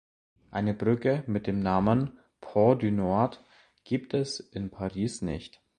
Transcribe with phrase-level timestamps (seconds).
[0.49, 3.45] Eine Brücke mit dem Namen Pont du Nord
[3.83, 5.61] gibt es in Paris nicht.